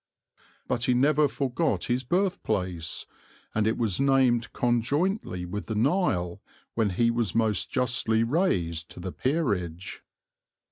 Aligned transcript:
But 0.67 0.85
he 0.85 0.95
never 0.95 1.27
forgot 1.27 1.83
his 1.83 2.03
birthplace, 2.03 3.05
and 3.53 3.67
it 3.67 3.77
was 3.77 3.99
named 3.99 4.51
conjointly 4.51 5.45
with 5.45 5.67
the 5.67 5.75
Nile 5.75 6.41
when 6.73 6.89
he 6.89 7.11
was 7.11 7.35
most 7.35 7.69
justly 7.69 8.23
raised 8.23 8.89
to 8.89 8.99
the 8.99 9.11
peerage. 9.11 10.01